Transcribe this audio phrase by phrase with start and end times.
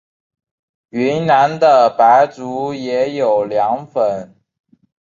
[0.89, 4.35] 云南的白族也有凉粉。